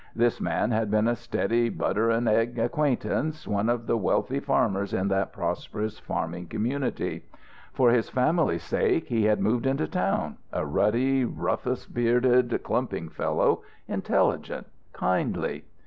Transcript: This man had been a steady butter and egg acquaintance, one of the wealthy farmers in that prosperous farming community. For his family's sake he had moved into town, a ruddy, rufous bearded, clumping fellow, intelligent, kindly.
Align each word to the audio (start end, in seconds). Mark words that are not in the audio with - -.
This 0.15 0.41
man 0.41 0.71
had 0.71 0.89
been 0.89 1.07
a 1.07 1.15
steady 1.15 1.69
butter 1.69 2.09
and 2.09 2.27
egg 2.27 2.57
acquaintance, 2.57 3.47
one 3.47 3.69
of 3.69 3.85
the 3.85 3.95
wealthy 3.99 4.39
farmers 4.39 4.95
in 4.95 5.09
that 5.09 5.31
prosperous 5.31 5.99
farming 5.99 6.47
community. 6.47 7.23
For 7.71 7.91
his 7.91 8.09
family's 8.09 8.63
sake 8.63 9.09
he 9.09 9.25
had 9.25 9.39
moved 9.39 9.67
into 9.67 9.85
town, 9.87 10.37
a 10.51 10.65
ruddy, 10.65 11.23
rufous 11.23 11.85
bearded, 11.85 12.63
clumping 12.63 13.09
fellow, 13.09 13.61
intelligent, 13.87 14.65
kindly. 14.91 15.65